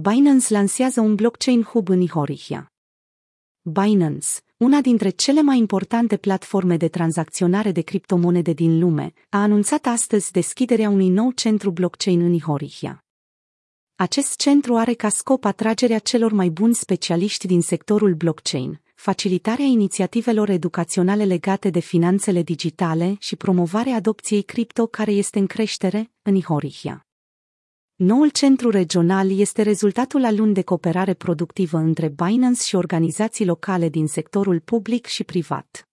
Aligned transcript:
Binance 0.00 0.52
lansează 0.52 1.00
un 1.00 1.14
blockchain 1.14 1.62
hub 1.62 1.88
în 1.88 2.00
Ihorihia. 2.00 2.72
Binance, 3.62 4.28
una 4.56 4.80
dintre 4.80 5.10
cele 5.10 5.42
mai 5.42 5.58
importante 5.58 6.16
platforme 6.16 6.76
de 6.76 6.88
tranzacționare 6.88 7.72
de 7.72 7.80
criptomonede 7.80 8.52
din 8.52 8.78
lume, 8.78 9.12
a 9.28 9.42
anunțat 9.42 9.86
astăzi 9.86 10.32
deschiderea 10.32 10.88
unui 10.88 11.08
nou 11.08 11.30
centru 11.30 11.70
blockchain 11.70 12.20
în 12.20 12.32
Ihorihia. 12.32 13.04
Acest 13.94 14.36
centru 14.36 14.76
are 14.76 14.94
ca 14.94 15.08
scop 15.08 15.44
atragerea 15.44 15.98
celor 15.98 16.32
mai 16.32 16.48
buni 16.48 16.74
specialiști 16.74 17.46
din 17.46 17.62
sectorul 17.62 18.14
blockchain, 18.14 18.80
facilitarea 18.94 19.64
inițiativelor 19.64 20.48
educaționale 20.48 21.24
legate 21.24 21.70
de 21.70 21.80
finanțele 21.80 22.42
digitale 22.42 23.16
și 23.18 23.36
promovarea 23.36 23.94
adopției 23.94 24.42
cripto 24.42 24.86
care 24.86 25.12
este 25.12 25.38
în 25.38 25.46
creștere 25.46 26.10
în 26.22 26.34
Ihorihia. 26.34 27.06
Noul 27.96 28.28
centru 28.28 28.70
regional 28.70 29.38
este 29.38 29.62
rezultatul 29.62 30.24
al 30.24 30.36
luni 30.36 30.54
de 30.54 30.62
cooperare 30.62 31.14
productivă 31.14 31.78
între 31.78 32.08
Binance 32.08 32.62
și 32.62 32.74
organizații 32.74 33.44
locale 33.44 33.88
din 33.88 34.06
sectorul 34.06 34.60
public 34.60 35.06
și 35.06 35.24
privat. 35.24 35.88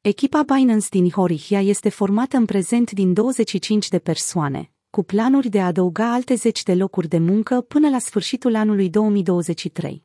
Echipa 0.00 0.42
Binance 0.42 0.86
din 0.90 1.04
Ihorihia 1.04 1.60
este 1.60 1.88
formată 1.88 2.36
în 2.36 2.44
prezent 2.44 2.90
din 2.90 3.12
25 3.12 3.88
de 3.88 3.98
persoane, 3.98 4.70
cu 4.90 5.02
planuri 5.02 5.48
de 5.48 5.60
a 5.60 5.66
adăuga 5.66 6.12
alte 6.12 6.34
10 6.34 6.62
de 6.62 6.74
locuri 6.74 7.08
de 7.08 7.18
muncă 7.18 7.60
până 7.60 7.88
la 7.88 7.98
sfârșitul 7.98 8.54
anului 8.54 8.90
2023. 8.90 10.04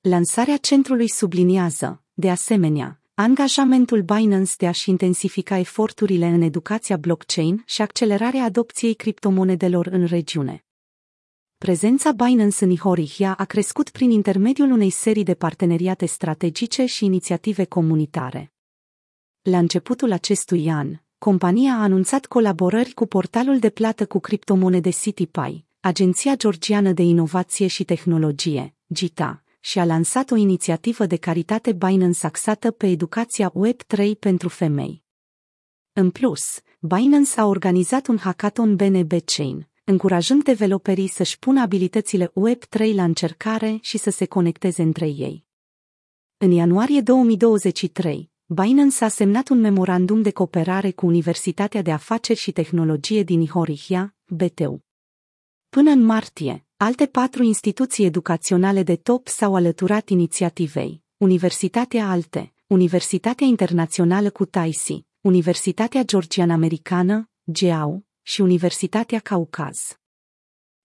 Lansarea 0.00 0.56
centrului 0.56 1.08
subliniază, 1.08 2.02
de 2.12 2.30
asemenea, 2.30 2.97
angajamentul 3.20 4.02
Binance 4.02 4.52
de 4.58 4.66
a-și 4.66 4.90
intensifica 4.90 5.58
eforturile 5.58 6.26
în 6.26 6.42
educația 6.42 6.96
blockchain 6.96 7.62
și 7.66 7.82
accelerarea 7.82 8.44
adopției 8.44 8.94
criptomonedelor 8.94 9.86
în 9.86 10.04
regiune. 10.04 10.64
Prezența 11.56 12.12
Binance 12.12 12.64
în 12.64 12.70
Ihorihia 12.70 13.34
a 13.34 13.44
crescut 13.44 13.90
prin 13.90 14.10
intermediul 14.10 14.70
unei 14.70 14.90
serii 14.90 15.22
de 15.22 15.34
parteneriate 15.34 16.06
strategice 16.06 16.84
și 16.86 17.04
inițiative 17.04 17.64
comunitare. 17.64 18.52
La 19.42 19.58
începutul 19.58 20.12
acestui 20.12 20.70
an, 20.70 20.96
compania 21.18 21.72
a 21.72 21.82
anunțat 21.82 22.26
colaborări 22.26 22.92
cu 22.92 23.06
portalul 23.06 23.58
de 23.58 23.70
plată 23.70 24.06
cu 24.06 24.18
criptomonede 24.18 24.90
CityPy, 24.90 25.64
Agenția 25.80 26.36
Georgiană 26.36 26.92
de 26.92 27.02
Inovație 27.02 27.66
și 27.66 27.84
Tehnologie, 27.84 28.74
GITA, 28.92 29.42
și 29.60 29.78
a 29.78 29.84
lansat 29.84 30.30
o 30.30 30.36
inițiativă 30.36 31.06
de 31.06 31.16
caritate 31.16 31.72
Binance 31.72 32.26
axată 32.26 32.70
pe 32.70 32.86
educația 32.86 33.52
Web3 33.52 34.10
pentru 34.18 34.48
femei. 34.48 35.02
În 35.92 36.10
plus, 36.10 36.60
Binance 36.80 37.40
a 37.40 37.46
organizat 37.46 38.06
un 38.06 38.18
hackathon 38.18 38.76
BNB 38.76 39.12
Chain, 39.24 39.68
încurajând 39.84 40.44
developerii 40.44 41.08
să-și 41.08 41.38
pună 41.38 41.60
abilitățile 41.60 42.26
Web3 42.26 42.94
la 42.94 43.04
încercare 43.04 43.78
și 43.80 43.98
să 43.98 44.10
se 44.10 44.26
conecteze 44.26 44.82
între 44.82 45.06
ei. 45.06 45.46
În 46.36 46.50
ianuarie 46.50 47.00
2023, 47.00 48.30
Binance 48.46 49.04
a 49.04 49.08
semnat 49.08 49.48
un 49.48 49.60
memorandum 49.60 50.22
de 50.22 50.30
cooperare 50.30 50.90
cu 50.90 51.06
Universitatea 51.06 51.82
de 51.82 51.92
Afaceri 51.92 52.38
și 52.38 52.52
Tehnologie 52.52 53.22
din 53.22 53.40
Ihorihia, 53.40 54.14
BTU. 54.26 54.84
Până 55.68 55.90
în 55.90 56.04
martie, 56.04 56.67
alte 56.80 57.06
patru 57.06 57.42
instituții 57.42 58.04
educaționale 58.04 58.82
de 58.82 58.96
top 58.96 59.28
s-au 59.28 59.54
alăturat 59.54 60.08
inițiativei, 60.08 61.02
Universitatea 61.16 62.10
Alte, 62.10 62.52
Universitatea 62.66 63.46
Internațională 63.46 64.30
Kutaisi, 64.30 65.04
Universitatea 65.20 66.02
Georgian-Americană, 66.02 67.30
GEAU, 67.52 68.04
și 68.22 68.40
Universitatea 68.40 69.18
Caucaz. 69.18 69.98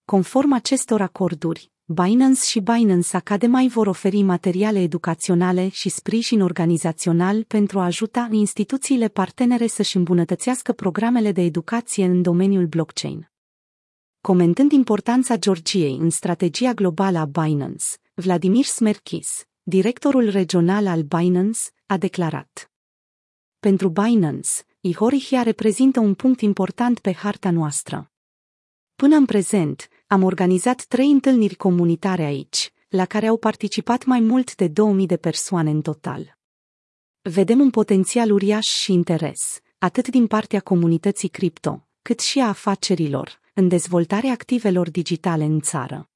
Conform 0.06 0.54
acestor 0.54 1.02
acorduri, 1.02 1.72
Binance 1.86 2.46
și 2.46 2.60
Binance 2.60 3.18
Academy 3.18 3.70
vor 3.70 3.88
oferi 3.88 4.22
materiale 4.22 4.80
educaționale 4.82 5.70
și 5.70 5.90
sprijin 5.90 6.42
organizațional 6.42 7.44
pentru 7.44 7.80
a 7.80 7.84
ajuta 7.84 8.28
instituțiile 8.32 9.08
partenere 9.08 9.68
să-și 9.68 9.98
îmbunătățească 9.98 10.72
programele 10.72 11.32
de 11.32 11.42
educație 11.42 12.06
în 12.06 12.22
domeniul 12.22 12.66
blockchain. 12.66 13.33
Comentând 14.28 14.72
importanța 14.72 15.38
Georgiei 15.38 15.98
în 15.98 16.10
strategia 16.10 16.74
globală 16.74 17.18
a 17.18 17.26
Binance, 17.26 17.86
Vladimir 18.14 18.66
Smerkis, 18.66 19.46
directorul 19.64 20.30
regional 20.30 20.88
al 20.88 21.02
Binance, 21.02 21.60
a 21.86 21.98
declarat 21.98 22.72
Pentru 23.60 23.90
Binance, 23.90 24.50
Ihorihia 24.80 25.42
reprezintă 25.42 26.00
un 26.00 26.14
punct 26.14 26.42
important 26.42 27.00
pe 27.00 27.14
harta 27.14 27.52
noastră. 27.52 28.12
Până 28.96 29.16
în 29.16 29.26
prezent, 29.26 29.88
am 30.08 30.24
organizat 30.24 30.84
trei 30.84 31.12
întâlniri 31.12 31.56
comunitare 31.56 32.24
aici, 32.24 32.74
la 32.88 33.06
care 33.06 33.28
au 33.28 33.38
participat 33.38 34.06
mai 34.06 34.20
mult 34.20 34.56
de 34.56 34.68
2000 34.68 35.06
de 35.06 35.18
persoane 35.18 35.70
în 35.70 35.82
total. 35.82 36.38
Vedem 37.22 37.60
un 37.60 37.70
potențial 37.70 38.32
uriaș 38.32 38.68
și 38.68 38.94
interes, 38.94 39.60
atât 39.78 40.08
din 40.08 40.28
partea 40.28 40.60
comunității 40.60 41.30
cripto, 41.30 41.88
cât 42.02 42.20
și 42.20 42.40
a 42.40 42.48
afacerilor, 42.48 43.42
în 43.54 43.68
dezvoltarea 43.68 44.32
activelor 44.32 44.90
digitale 44.90 45.44
în 45.44 45.62
țară. 45.62 46.10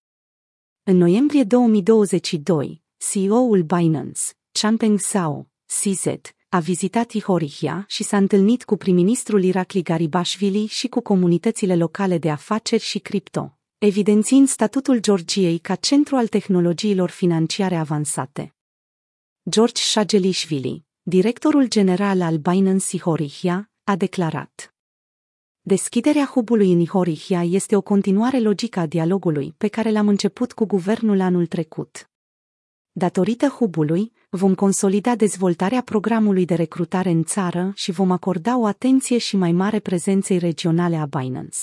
În 0.83 0.97
noiembrie 0.97 1.43
2022, 1.43 2.83
CEO-ul 2.97 3.61
Binance, 3.63 4.21
Changpeng 4.51 4.99
Zhao, 4.99 5.49
CZ, 5.65 6.05
a 6.49 6.59
vizitat 6.59 7.11
Ihorihia 7.11 7.85
și 7.87 8.03
s-a 8.03 8.17
întâlnit 8.17 8.63
cu 8.63 8.77
prim-ministrul 8.77 9.43
Irakli 9.43 9.81
Garibashvili 9.81 10.65
și 10.65 10.87
cu 10.87 11.01
comunitățile 11.01 11.75
locale 11.75 12.17
de 12.17 12.29
afaceri 12.29 12.83
și 12.83 12.99
cripto, 12.99 13.59
evidențiind 13.77 14.47
statutul 14.47 14.99
Georgiei 14.99 15.57
ca 15.57 15.75
centru 15.75 16.15
al 16.15 16.27
tehnologiilor 16.27 17.09
financiare 17.09 17.75
avansate. 17.75 18.55
George 19.49 19.81
Shagelishvili, 19.81 20.85
directorul 21.01 21.67
general 21.67 22.21
al 22.21 22.37
Binance 22.37 22.95
Ihorihia, 22.95 23.71
a 23.83 23.95
declarat 23.95 24.76
Deschiderea 25.67 26.25
hubului 26.25 26.71
în 26.71 26.79
Ihorihia 26.79 27.43
este 27.43 27.75
o 27.75 27.81
continuare 27.81 28.39
logică 28.39 28.79
a 28.79 28.85
dialogului 28.85 29.53
pe 29.57 29.67
care 29.67 29.91
l-am 29.91 30.07
început 30.07 30.53
cu 30.53 30.65
guvernul 30.65 31.21
anul 31.21 31.45
trecut. 31.45 32.09
Datorită 32.91 33.47
hubului, 33.47 34.11
vom 34.29 34.55
consolida 34.55 35.15
dezvoltarea 35.15 35.81
programului 35.81 36.45
de 36.45 36.55
recrutare 36.55 37.09
în 37.09 37.23
țară 37.23 37.71
și 37.75 37.91
vom 37.91 38.11
acorda 38.11 38.57
o 38.57 38.65
atenție 38.65 39.17
și 39.17 39.37
mai 39.37 39.51
mare 39.51 39.79
prezenței 39.79 40.37
regionale 40.37 40.95
a 40.95 41.05
Binance. 41.05 41.57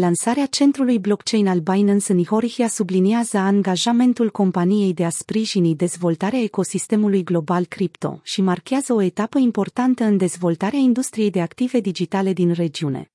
Lansarea 0.00 0.46
centrului 0.46 0.98
blockchain 0.98 1.46
al 1.46 1.58
Binance 1.58 2.12
în 2.12 2.18
Ihorihia 2.18 2.68
subliniază 2.68 3.38
angajamentul 3.38 4.30
companiei 4.30 4.94
de 4.94 5.04
a 5.04 5.08
sprijini 5.08 5.74
dezvoltarea 5.74 6.38
ecosistemului 6.38 7.24
global 7.24 7.64
cripto 7.64 8.20
și 8.22 8.42
marchează 8.42 8.92
o 8.92 9.02
etapă 9.02 9.38
importantă 9.38 10.04
în 10.04 10.16
dezvoltarea 10.16 10.78
industriei 10.78 11.30
de 11.30 11.40
active 11.40 11.80
digitale 11.80 12.32
din 12.32 12.52
regiune. 12.52 13.13